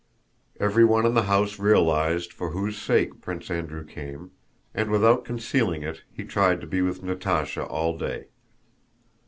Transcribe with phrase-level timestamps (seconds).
[0.59, 4.31] Everyone in the house realized for whose sake Prince Andrew came,
[4.73, 8.25] and without concealing it he tried to be with Natásha all day.